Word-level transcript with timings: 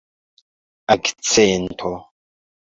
akcento 0.93 1.91